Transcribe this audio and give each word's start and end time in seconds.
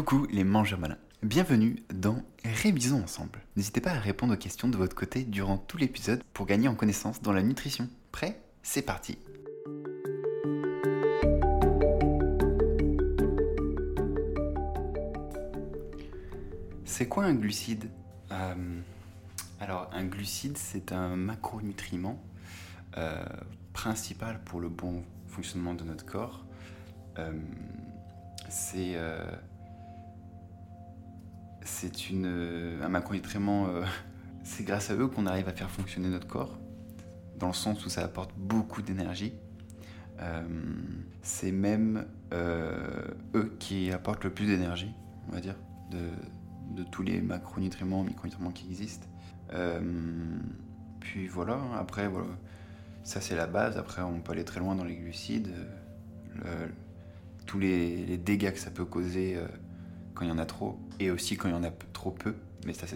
Coucou 0.00 0.26
les 0.30 0.44
mangeurs 0.44 0.78
malins. 0.78 0.96
Bienvenue 1.22 1.76
dans 1.92 2.22
Révisons 2.42 3.02
ensemble. 3.02 3.40
N'hésitez 3.54 3.82
pas 3.82 3.90
à 3.90 3.98
répondre 3.98 4.32
aux 4.32 4.38
questions 4.38 4.66
de 4.66 4.78
votre 4.78 4.96
côté 4.96 5.24
durant 5.24 5.58
tout 5.58 5.76
l'épisode 5.76 6.22
pour 6.32 6.46
gagner 6.46 6.68
en 6.68 6.74
connaissance 6.74 7.20
dans 7.20 7.34
la 7.34 7.42
nutrition. 7.42 7.86
Prêt? 8.10 8.40
C'est 8.62 8.80
parti 8.80 9.18
C'est 16.86 17.06
quoi 17.06 17.24
un 17.24 17.34
glucide? 17.34 17.90
Euh, 18.32 18.54
Alors, 19.60 19.90
un 19.92 20.06
glucide, 20.06 20.56
c'est 20.56 20.92
un 20.92 21.14
macronutriment 21.14 22.18
euh, 22.96 23.22
principal 23.74 24.40
pour 24.46 24.60
le 24.60 24.70
bon 24.70 25.04
fonctionnement 25.26 25.74
de 25.74 25.84
notre 25.84 26.06
corps. 26.06 26.46
Euh, 27.18 27.32
c'est 28.48 28.96
c'est 31.64 32.10
une, 32.10 32.26
euh, 32.26 32.84
un 32.84 32.88
macronutriment, 32.88 33.68
euh, 33.68 33.82
c'est 34.44 34.64
grâce 34.64 34.90
à 34.90 34.94
eux 34.94 35.08
qu'on 35.08 35.26
arrive 35.26 35.48
à 35.48 35.52
faire 35.52 35.70
fonctionner 35.70 36.08
notre 36.08 36.26
corps, 36.26 36.58
dans 37.38 37.48
le 37.48 37.54
sens 37.54 37.84
où 37.84 37.88
ça 37.88 38.04
apporte 38.04 38.32
beaucoup 38.36 38.82
d'énergie. 38.82 39.34
Euh, 40.20 40.42
c'est 41.22 41.52
même 41.52 42.04
eux 42.32 43.56
qui 43.58 43.90
apportent 43.90 44.24
le 44.24 44.30
plus 44.30 44.46
d'énergie, 44.46 44.92
on 45.28 45.32
va 45.32 45.40
dire, 45.40 45.56
de, 45.90 46.84
tous 46.90 47.02
les 47.02 47.20
macronutriments, 47.20 48.04
micronutriments 48.04 48.52
qui 48.52 48.66
existent. 48.66 49.06
Puis 51.00 51.26
voilà, 51.26 51.58
après, 51.78 52.08
ça 53.02 53.20
c'est 53.20 53.34
la 53.34 53.46
base. 53.46 53.76
Après, 53.76 54.02
on 54.02 54.20
peut 54.20 54.32
aller 54.32 54.44
très 54.44 54.60
loin 54.60 54.74
dans 54.76 54.84
les 54.84 54.94
glucides, 54.94 55.52
tous 57.46 57.58
les, 57.58 58.16
dégâts 58.18 58.52
que 58.52 58.58
ça 58.58 58.70
peut 58.70 58.84
causer 58.84 59.38
quand 60.14 60.24
il 60.24 60.28
y 60.28 60.32
en 60.32 60.38
a 60.38 60.46
trop, 60.46 60.78
et 60.98 61.10
aussi 61.10 61.36
quand 61.36 61.48
il 61.48 61.52
y 61.52 61.54
en 61.54 61.64
a 61.64 61.70
trop 61.92 62.10
peu, 62.10 62.34
mais 62.66 62.72
ça 62.72 62.86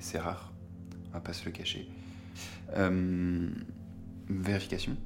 c'est 0.00 0.18
rare, 0.18 0.52
on 1.10 1.14
va 1.14 1.20
pas 1.20 1.32
se 1.32 1.44
le 1.44 1.50
cacher. 1.50 1.88
Euh, 2.76 3.48
vérification. 4.28 4.96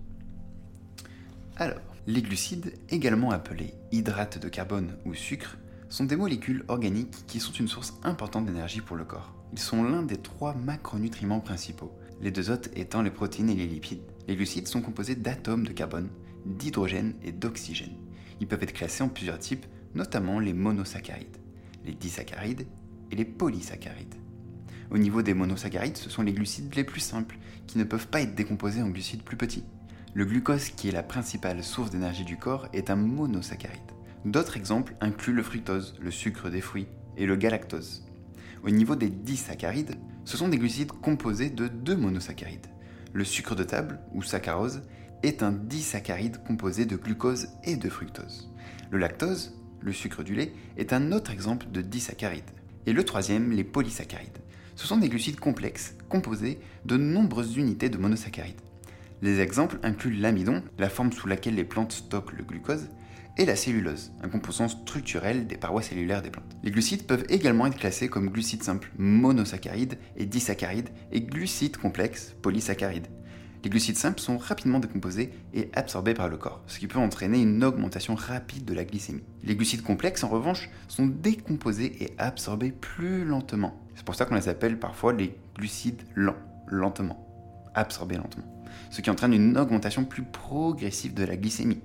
Alors, 1.57 1.79
les 2.07 2.23
glucides, 2.23 2.73
également 2.89 3.31
appelés 3.31 3.75
hydrates 3.93 4.39
de 4.39 4.49
carbone 4.49 4.97
ou 5.05 5.15
sucre, 5.15 5.59
sont 5.89 6.05
des 6.05 6.17
molécules 6.17 6.65
organiques 6.69 7.27
qui 7.27 7.41
sont 7.41 7.53
une 7.53 7.69
source 7.69 7.95
importante 8.03 8.47
d'énergie 8.47 8.81
pour 8.81 8.97
le 8.97 9.05
corps. 9.05 9.35
Ils 9.53 9.59
sont 9.59 9.83
l'un 9.83 10.03
des 10.03 10.19
trois 10.19 10.55
macronutriments 10.55 11.41
principaux, 11.41 11.93
les 12.21 12.31
deux 12.31 12.51
autres 12.51 12.69
étant 12.77 13.03
les 13.03 13.11
protéines 13.11 13.51
et 13.51 13.55
les 13.55 13.67
lipides. 13.67 14.03
Les 14.27 14.37
glucides 14.37 14.69
sont 14.69 14.83
composés 14.83 15.15
d'atomes 15.17 15.67
de 15.67 15.73
carbone, 15.73 16.11
d'hydrogène 16.45 17.15
et 17.23 17.33
d'oxygène. 17.33 17.97
Ils 18.41 18.47
peuvent 18.47 18.63
être 18.63 18.73
classés 18.73 19.03
en 19.03 19.09
plusieurs 19.09 19.39
types, 19.39 19.67
notamment 19.95 20.39
les 20.39 20.53
monosaccharides, 20.53 21.39
les 21.89 21.95
disaccharides 21.95 22.67
et 23.11 23.17
les 23.17 23.25
polysaccharides. 23.25 24.15
Au 24.91 24.99
niveau 24.99 25.23
des 25.23 25.35
monosaccharides, 25.35 25.97
ce 25.97 26.11
sont 26.11 26.23
les 26.23 26.33
glucides 26.33 26.75
les 26.75 26.85
plus 26.85 27.01
simples, 27.01 27.39
qui 27.67 27.79
ne 27.79 27.85
peuvent 27.85 28.09
pas 28.09 28.21
être 28.21 28.35
décomposés 28.35 28.83
en 28.83 28.89
glucides 28.89 29.23
plus 29.23 29.37
petits. 29.37 29.65
Le 30.15 30.25
glucose, 30.25 30.71
qui 30.71 30.89
est 30.89 30.93
la 30.93 31.03
principale 31.03 31.63
source 31.63 31.91
d'énergie 31.91 32.25
du 32.25 32.37
corps, 32.37 32.69
est 32.73 32.91
un 32.91 32.97
monosaccharide. 32.97 33.81
D'autres 34.25 34.57
exemples 34.57 34.95
incluent 35.01 35.35
le 35.35 35.43
fructose, 35.43 35.95
le 36.01 36.11
sucre 36.11 36.51
des 36.51 36.61
fruits, 36.61 36.89
et 37.17 37.27
le 37.27 37.37
galactose. 37.37 38.05
Au 38.63 38.71
niveau 38.71 38.97
des 38.97 39.11
disaccharides, 39.11 39.97
ce 40.25 40.37
sont 40.37 40.49
des 40.49 40.59
glucides 40.59 40.93
composés 40.93 41.51
de 41.51 41.69
deux 41.69 41.97
monosaccharides. 41.97 42.67
Le 43.13 43.25
sucre 43.25 43.55
de 43.55 43.65
table, 43.65 44.01
ou 44.13 44.23
saccharose, 44.23 44.83
est 45.23 45.43
un 45.43 45.53
disaccharide 45.53 46.43
composé 46.45 46.85
de 46.87 46.97
glucose 46.97 47.49
et 47.65 47.77
de 47.77 47.89
fructose. 47.89 48.53
Le 48.91 48.99
lactose, 48.99 49.59
le 49.81 49.93
sucre 49.93 50.23
du 50.23 50.35
lait, 50.35 50.53
est 50.77 50.93
un 50.93 51.13
autre 51.13 51.31
exemple 51.31 51.67
de 51.71 51.81
disaccharide. 51.81 52.51
Et 52.87 52.93
le 52.93 53.05
troisième, 53.05 53.53
les 53.53 53.65
polysaccharides. 53.65 54.39
Ce 54.77 54.87
sont 54.87 54.97
des 54.97 55.09
glucides 55.09 55.41
complexes, 55.41 55.95
composés 56.09 56.61
de 56.85 56.97
nombreuses 56.97 57.57
unités 57.57 57.89
de 57.89 57.99
monosaccharides. 57.99 58.61
Les 59.23 59.41
exemples 59.41 59.79
incluent 59.83 60.17
l'amidon, 60.17 60.63
la 60.79 60.89
forme 60.89 61.13
sous 61.13 61.27
laquelle 61.27 61.57
les 61.57 61.65
plantes 61.65 61.93
stockent 61.93 62.33
le 62.33 62.45
glucose, 62.45 62.89
et 63.39 63.45
la 63.45 63.57
cellulose, 63.57 64.13
un 64.23 64.29
composant 64.29 64.69
structurel 64.69 65.47
des 65.47 65.57
parois 65.57 65.83
cellulaires 65.83 66.23
des 66.23 66.31
plantes. 66.31 66.57
Les 66.65 66.73
glucides 66.73 67.07
peuvent 67.07 67.25
également 67.29 67.67
être 67.67 67.79
classés 67.79 68.09
comme 68.09 68.31
glucides 68.31 68.65
simples, 68.65 68.91
monosaccharides 68.99 69.99
et 70.17 70.27
disaccharides, 70.27 70.91
et 71.13 71.21
glucides 71.21 71.77
complexes, 71.77 72.35
polysaccharides. 72.43 73.07
Les 73.65 73.71
glucides 73.71 73.97
simples 73.97 74.21
sont 74.21 74.39
rapidement 74.39 74.79
décomposés 74.79 75.33
et 75.53 75.69
absorbés 75.75 76.15
par 76.15 76.29
le 76.29 76.37
corps, 76.37 76.63
ce 76.69 76.79
qui 76.79 76.87
peut 76.87 76.99
entraîner 76.99 77.41
une 77.43 77.65
augmentation 77.65 78.15
rapide 78.15 78.65
de 78.65 78.73
la 78.73 78.85
glycémie. 78.85 79.25
Les 79.43 79.57
glucides 79.57 79.83
complexes, 79.83 80.23
en 80.23 80.29
revanche, 80.29 80.71
sont 80.87 81.07
décomposés 81.07 81.97
et 82.01 82.13
absorbés 82.19 82.71
plus 82.71 83.25
lentement. 83.25 83.77
C'est 83.97 84.05
pour 84.05 84.15
ça 84.15 84.27
qu'on 84.27 84.37
les 84.37 84.49
appelle 84.49 84.79
parfois 84.79 85.13
les 85.13 85.35
glucides 85.57 86.03
lents, 86.15 86.37
lentement, 86.69 87.27
absorbés 87.75 88.17
lentement, 88.17 88.45
ce 88.91 89.01
qui 89.01 89.11
entraîne 89.11 89.33
une 89.33 89.59
augmentation 89.59 90.05
plus 90.05 90.23
progressive 90.23 91.15
de 91.15 91.25
la 91.25 91.37
glycémie. 91.37 91.81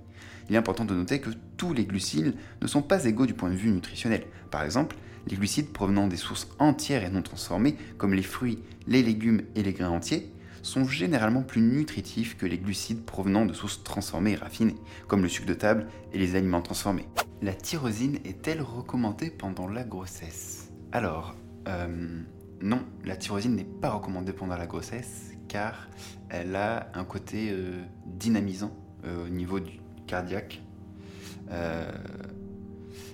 Il 0.50 0.56
est 0.56 0.60
important 0.60 0.86
de 0.86 0.94
noter 0.94 1.22
que 1.22 1.32
tous 1.58 1.74
les 1.74 1.86
glucides 1.86 2.36
ne 2.62 2.68
sont 2.68 2.84
pas 2.84 3.06
égaux 3.06 3.26
du 3.26 3.34
point 3.34 3.50
de 3.50 3.56
vue 3.56 3.72
nutritionnel. 3.72 4.26
Par 4.52 4.64
exemple, 4.64 4.96
les 5.28 5.38
glucides 5.38 5.72
provenant 5.72 6.08
des 6.08 6.18
sources 6.18 6.50
entières 6.60 7.04
et 7.04 7.10
non 7.10 7.24
transformées, 7.24 7.78
comme 7.98 8.14
les 8.14 8.22
fruits, 8.22 8.60
les 8.88 9.02
légumes 9.02 9.42
et 9.56 9.64
les 9.64 9.74
grains 9.74 9.90
entiers, 9.90 10.32
sont 10.64 10.86
généralement 10.86 11.44
plus 11.44 11.62
nutritifs 11.62 12.36
que 12.38 12.48
les 12.48 12.58
glucides 12.58 13.04
provenant 13.06 13.46
de 13.46 13.54
sources 13.54 13.84
transformées 13.84 14.32
et 14.32 14.36
raffinées, 14.36 14.78
comme 15.08 15.22
le 15.22 15.30
sucre 15.30 15.48
de 15.48 15.54
table 15.54 15.88
et 16.14 16.18
les 16.18 16.36
aliments 16.36 16.62
transformés. 16.62 17.08
La 17.42 17.54
tyrosine 17.54 18.20
est-elle 18.24 18.62
recommandée 18.62 19.30
pendant 19.30 19.68
la 19.68 19.84
grossesse? 19.84 20.72
Alors, 20.94 21.36
euh, 21.68 22.22
non, 22.62 22.82
la 23.04 23.18
tyrosine 23.18 23.56
n'est 23.56 23.66
pas 23.66 23.90
recommandée 23.90 24.32
pendant 24.32 24.56
la 24.56 24.66
grossesse 24.66 25.32
car 25.50 25.90
elle 26.30 26.56
a 26.56 26.90
un 26.94 27.04
côté 27.04 27.50
euh, 27.52 27.84
dynamisant 28.06 28.72
euh, 29.04 29.28
au 29.28 29.30
niveau 29.30 29.60
du 29.60 29.80
cardiaque. 30.08 30.62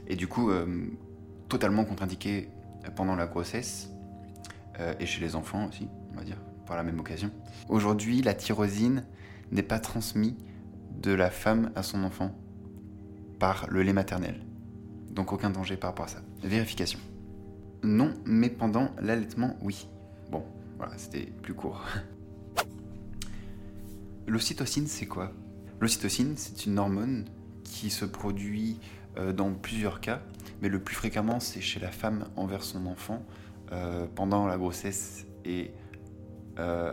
Et 0.07 0.15
du 0.15 0.27
coup, 0.27 0.49
totalement 1.49 1.83
contre-indiquée 1.83 2.47
pendant 2.95 3.17
la 3.17 3.27
grossesse 3.27 3.89
et 4.97 5.05
chez 5.05 5.19
les 5.19 5.35
enfants 5.35 5.67
aussi, 5.67 5.89
on 6.13 6.15
va 6.15 6.23
dire, 6.23 6.37
la 6.75 6.83
même 6.83 6.99
occasion. 6.99 7.31
Aujourd'hui, 7.67 8.21
la 8.21 8.33
tyrosine 8.33 9.05
n'est 9.51 9.63
pas 9.63 9.79
transmise 9.79 10.35
de 11.01 11.11
la 11.11 11.29
femme 11.29 11.71
à 11.75 11.83
son 11.83 12.03
enfant 12.03 12.35
par 13.39 13.67
le 13.69 13.83
lait 13.83 13.93
maternel. 13.93 14.45
Donc 15.11 15.33
aucun 15.33 15.49
danger 15.49 15.77
par 15.77 15.91
rapport 15.91 16.05
à 16.05 16.09
ça. 16.09 16.21
Vérification. 16.43 16.99
Non, 17.83 18.13
mais 18.25 18.49
pendant 18.49 18.91
l'allaitement, 19.01 19.55
oui. 19.61 19.87
Bon, 20.29 20.43
voilà, 20.77 20.97
c'était 20.97 21.31
plus 21.41 21.53
court. 21.53 21.83
L'ocytocine, 24.27 24.87
c'est 24.87 25.05
quoi? 25.05 25.31
L'ocytocine, 25.79 26.33
c'est 26.35 26.65
une 26.65 26.77
hormone 26.77 27.25
qui 27.63 27.89
se 27.89 28.05
produit 28.05 28.79
euh, 29.17 29.31
dans 29.31 29.51
plusieurs 29.53 30.01
cas, 30.01 30.21
mais 30.61 30.69
le 30.69 30.79
plus 30.79 30.95
fréquemment, 30.95 31.39
c'est 31.39 31.61
chez 31.61 31.79
la 31.79 31.91
femme 31.91 32.25
envers 32.35 32.63
son 32.63 32.85
enfant 32.85 33.25
euh, 33.71 34.05
pendant 34.13 34.45
la 34.45 34.57
grossesse 34.57 35.25
et 35.45 35.71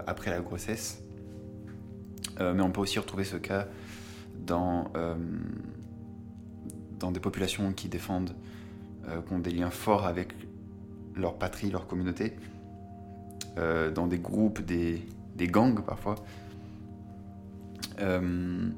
après 0.06 0.30
la 0.30 0.40
grossesse. 0.40 1.02
Euh, 2.40 2.54
mais 2.54 2.62
on 2.62 2.70
peut 2.70 2.80
aussi 2.80 2.98
retrouver 2.98 3.24
ce 3.24 3.36
cas 3.36 3.66
dans, 4.38 4.90
euh, 4.96 5.14
dans 6.98 7.10
des 7.10 7.20
populations 7.20 7.72
qui 7.72 7.88
défendent, 7.88 8.34
euh, 9.08 9.22
qui 9.22 9.32
ont 9.32 9.38
des 9.38 9.50
liens 9.50 9.70
forts 9.70 10.06
avec 10.06 10.34
leur 11.14 11.38
patrie, 11.38 11.70
leur 11.70 11.86
communauté, 11.86 12.34
euh, 13.58 13.90
dans 13.90 14.06
des 14.06 14.18
groupes, 14.18 14.60
des, 14.60 15.02
gangs 15.38 15.82
parfois. 15.82 16.16
Euh, 18.00 18.68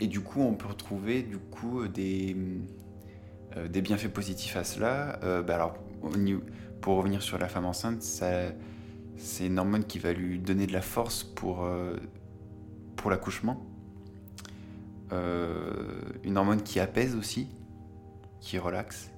et 0.00 0.06
du 0.06 0.20
coup, 0.20 0.40
on 0.40 0.54
peut 0.54 0.68
retrouver 0.68 1.22
du 1.22 1.38
coup 1.38 1.88
des, 1.88 2.36
euh, 3.56 3.66
des 3.66 3.82
bienfaits 3.82 4.08
positifs 4.08 4.56
à 4.56 4.62
cela. 4.62 5.18
Euh, 5.24 5.42
bah 5.42 5.56
alors, 5.56 5.76
pour 6.80 6.96
revenir 6.96 7.22
sur 7.22 7.38
la 7.38 7.48
femme 7.48 7.64
enceinte, 7.64 8.02
ça, 8.02 8.52
c'est 9.18 9.46
une 9.46 9.58
hormone 9.58 9.84
qui 9.84 9.98
va 9.98 10.12
lui 10.12 10.38
donner 10.38 10.66
de 10.66 10.72
la 10.72 10.80
force 10.80 11.24
pour, 11.24 11.64
euh, 11.64 11.96
l'accouchement. 13.08 13.66
Euh, 15.12 16.02
une 16.24 16.36
hormone 16.36 16.62
qui 16.62 16.78
apaise 16.78 17.16
aussi, 17.16 17.48
qui 18.40 18.58
relaxe. 18.58 19.10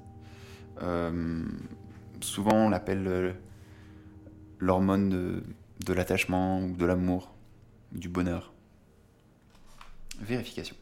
Euh, 0.82 1.44
souvent, 2.20 2.54
on 2.54 2.68
l'appelle 2.68 3.36
l'hormone 4.58 5.08
de, 5.08 5.42
de 5.84 5.92
l'attachement 5.92 6.62
ou 6.62 6.76
de 6.76 6.86
l'amour, 6.86 7.34
du 7.92 8.08
bonheur. 8.08 8.52
Vérification. 10.20 10.76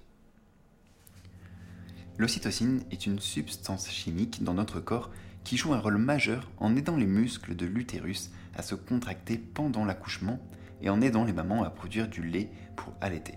L'ocytocine 2.19 2.83
est 2.91 3.07
une 3.07 3.21
substance 3.21 3.89
chimique 3.89 4.43
dans 4.43 4.55
notre 4.55 4.81
corps 4.81 5.11
qui 5.49 5.57
joue 5.57 5.73
un 5.73 5.81
rôle 5.81 5.97
majeur 5.97 6.51
en 6.59 6.77
aidant 6.77 6.99
les 6.99 7.07
muscles 7.07 7.57
de 7.57 7.65
l'utérus 7.65 8.31
à 8.55 8.61
se 8.61 8.75
contracter 8.75 9.39
pendant 9.39 9.87
l'accouchement 9.87 10.39
et 10.83 10.91
en 10.91 11.01
aidant 11.01 11.25
les 11.25 11.33
mamans 11.33 11.63
à 11.63 11.71
produire 11.71 12.07
du 12.07 12.23
lait 12.23 12.51
pour 12.77 12.93
allaiter. 13.01 13.37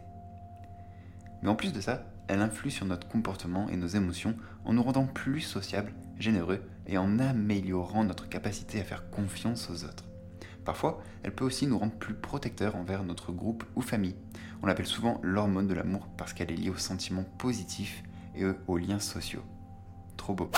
Mais 1.42 1.48
en 1.48 1.56
plus 1.56 1.72
de 1.72 1.80
ça, 1.80 2.12
elle 2.28 2.42
influe 2.42 2.70
sur 2.70 2.86
notre 2.86 3.08
comportement 3.08 3.70
et 3.70 3.78
nos 3.78 3.88
émotions 3.88 4.36
en 4.66 4.74
nous 4.74 4.84
rendant 4.84 5.06
plus 5.06 5.40
sociables, 5.40 5.94
généreux 6.20 6.62
et 6.86 6.98
en 6.98 7.18
améliorant 7.18 8.04
notre 8.04 8.28
capacité 8.28 8.82
à 8.82 8.84
faire 8.84 9.10
confiance 9.10 9.70
aux 9.70 9.86
autres. 9.86 10.04
Parfois, 10.66 11.02
elle 11.24 11.34
peut 11.34 11.46
aussi 11.46 11.66
nous 11.66 11.80
rendre 11.80 11.94
plus 11.94 12.14
protecteurs 12.14 12.76
envers 12.76 13.06
notre 13.06 13.32
groupe 13.32 13.64
ou 13.78 13.82
famille. 13.82 14.18
On 14.62 14.66
l'appelle 14.66 14.86
souvent 14.86 15.22
l'hormone 15.24 15.68
de 15.68 15.74
l'amour 15.74 16.10
parce 16.18 16.34
qu'elle 16.34 16.52
est 16.52 16.58
liée 16.58 16.72
aux 16.72 16.76
sentiments 16.76 17.24
positifs 17.38 18.04
et 18.36 18.44
aux 18.68 18.78
liens 18.78 19.00
sociaux. 19.00 19.46
Trop 20.18 20.34
beau. 20.34 20.52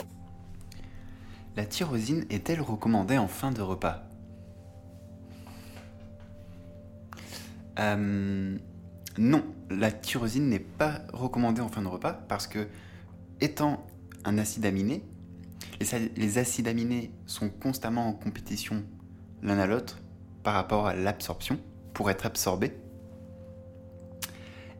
La 1.56 1.66
tyrosine 1.66 2.26
est-elle 2.32 2.62
recommandée 2.62 3.18
en 3.18 3.28
fin 3.28 3.52
de 3.52 3.62
repas? 3.62 4.04
Euh, 7.80 8.58
Non, 9.20 9.44
la 9.70 9.92
tyrosine 9.92 10.50
n'est 10.50 10.60
pas 10.60 11.02
recommandée 11.14 11.62
en 11.62 11.70
fin 11.70 11.84
de 11.84 11.88
repas 11.88 12.14
parce 12.28 12.48
que, 12.48 12.68
étant 13.40 13.86
un 14.26 14.40
acide 14.40 14.66
aminé, 14.66 15.04
les, 16.16 16.38
acides 16.38 16.68
aminés 16.68 17.12
sont 17.28 17.50
constamment 17.50 18.08
en 18.08 18.14
compétition 18.14 18.84
l'un 19.44 19.60
à 19.60 19.68
l'autre 19.68 20.00
par 20.42 20.56
rapport 20.56 20.88
à 20.88 20.96
l'absorption 20.96 21.60
pour 21.94 22.10
être 22.10 22.26
absorbés. 22.26 22.74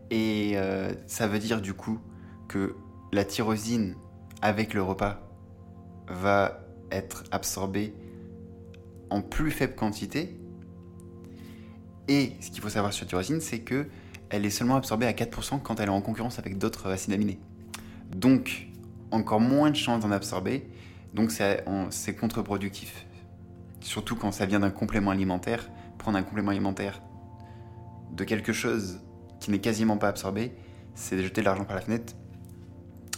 Et 0.10 0.54
euh, 0.56 0.92
ça 1.06 1.28
veut 1.28 1.40
dire 1.40 1.62
du 1.62 1.74
coup 1.74 2.00
que 2.48 2.76
la 3.12 3.26
tyrosine 3.26 3.96
avec 4.42 4.74
le 4.74 4.82
repas 4.82 5.20
va 6.08 6.63
être 6.94 7.24
absorbée 7.32 7.94
en 9.10 9.22
plus 9.22 9.52
faible 9.52 9.76
quantité. 9.76 10.40
Et 12.08 12.34
ce 12.40 12.52
qu'il 12.52 12.62
faut 12.62 12.70
savoir 12.70 12.94
sur 12.94 13.06
la 13.06 13.10
tyrosine, 13.10 13.42
c'est 13.42 13.60
que 13.60 13.88
elle 14.30 14.46
est 14.46 14.50
seulement 14.50 14.76
absorbée 14.76 15.06
à 15.06 15.12
4% 15.12 15.62
quand 15.62 15.80
elle 15.80 15.90
est 15.90 15.92
en 15.92 16.02
concurrence 16.02 16.40
avec 16.40 16.58
d'autres 16.58 16.90
acides 16.90 17.14
aminés. 17.14 17.40
Donc, 18.16 18.68
encore 19.12 19.40
moins 19.40 19.70
de 19.70 19.76
chances 19.76 20.02
d'en 20.02 20.12
absorber. 20.12 20.68
Donc, 21.14 21.32
c'est 21.32 22.16
contre-productif. 22.16 23.06
Surtout 23.82 24.16
quand 24.16 24.32
ça 24.32 24.46
vient 24.46 24.60
d'un 24.60 24.72
complément 24.72 25.12
alimentaire. 25.12 25.70
Prendre 26.00 26.18
un 26.18 26.24
complément 26.24 26.52
alimentaire 26.52 27.02
de 28.12 28.24
quelque 28.24 28.54
chose 28.54 29.00
qui 29.40 29.52
n'est 29.52 29.60
quasiment 29.60 29.98
pas 29.98 30.08
absorbé, 30.08 30.54
c'est 30.96 31.16
de 31.16 31.22
jeter 31.22 31.42
de 31.42 31.46
l'argent 31.46 31.66
par 31.66 31.76
la 31.76 31.82
fenêtre, 31.82 32.14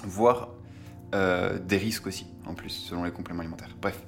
voire 0.03 0.54
euh, 1.13 1.59
des 1.59 1.77
risques 1.77 2.07
aussi, 2.07 2.27
en 2.45 2.53
plus, 2.53 2.69
selon 2.69 3.03
les 3.03 3.11
compléments 3.11 3.41
alimentaires. 3.41 3.75
Bref. 3.81 4.01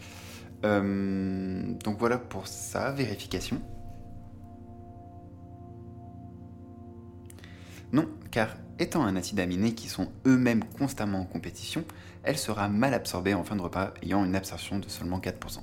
Euh, 0.65 1.73
donc 1.83 1.99
voilà 1.99 2.17
pour 2.17 2.47
ça, 2.47 2.91
vérification. 2.91 3.61
Non, 7.93 8.09
car 8.31 8.49
étant 8.79 9.03
un 9.03 9.15
acide 9.15 9.39
aminé 9.39 9.73
qui 9.73 9.87
sont 9.87 10.09
eux-mêmes 10.25 10.63
constamment 10.63 11.19
en 11.19 11.25
compétition, 11.25 11.85
elle 12.23 12.37
sera 12.37 12.67
mal 12.67 12.93
absorbée 12.93 13.33
en 13.33 13.43
fin 13.43 13.55
de 13.55 13.61
repas 13.61 13.93
ayant 14.01 14.25
une 14.25 14.35
absorption 14.35 14.79
de 14.79 14.89
seulement 14.89 15.19
4%. 15.19 15.59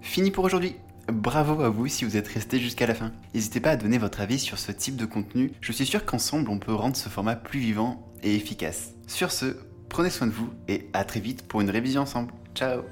Fini 0.00 0.30
pour 0.30 0.44
aujourd'hui 0.44 0.74
Bravo 1.10 1.62
à 1.62 1.70
vous 1.70 1.88
si 1.88 2.04
vous 2.04 2.16
êtes 2.16 2.28
resté 2.28 2.58
jusqu'à 2.58 2.86
la 2.86 2.94
fin. 2.94 3.12
N'hésitez 3.34 3.60
pas 3.60 3.70
à 3.70 3.76
donner 3.76 3.98
votre 3.98 4.20
avis 4.20 4.38
sur 4.38 4.58
ce 4.58 4.72
type 4.72 4.96
de 4.96 5.06
contenu. 5.06 5.52
Je 5.60 5.72
suis 5.72 5.86
sûr 5.86 6.04
qu'ensemble 6.04 6.50
on 6.50 6.58
peut 6.58 6.74
rendre 6.74 6.96
ce 6.96 7.08
format 7.08 7.36
plus 7.36 7.60
vivant 7.60 8.12
et 8.22 8.34
efficace. 8.34 8.92
Sur 9.06 9.32
ce, 9.32 9.56
prenez 9.88 10.10
soin 10.10 10.26
de 10.26 10.32
vous 10.32 10.50
et 10.68 10.88
à 10.92 11.04
très 11.04 11.20
vite 11.20 11.48
pour 11.48 11.60
une 11.60 11.70
révision 11.70 12.02
ensemble. 12.02 12.32
Ciao 12.54 12.82